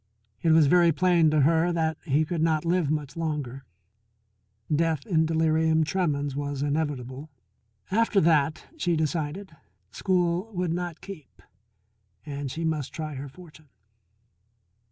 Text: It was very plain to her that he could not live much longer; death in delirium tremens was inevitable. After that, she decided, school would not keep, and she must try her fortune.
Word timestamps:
It 0.41 0.49
was 0.49 0.65
very 0.65 0.91
plain 0.91 1.29
to 1.29 1.41
her 1.41 1.71
that 1.73 1.95
he 2.05 2.25
could 2.25 2.41
not 2.41 2.65
live 2.65 2.89
much 2.89 3.15
longer; 3.15 3.65
death 4.75 5.05
in 5.05 5.27
delirium 5.27 5.83
tremens 5.83 6.35
was 6.35 6.63
inevitable. 6.63 7.29
After 7.91 8.19
that, 8.21 8.65
she 8.77 8.95
decided, 8.95 9.55
school 9.91 10.51
would 10.55 10.73
not 10.73 11.01
keep, 11.01 11.39
and 12.25 12.49
she 12.49 12.65
must 12.65 12.91
try 12.91 13.13
her 13.13 13.29
fortune. 13.29 13.69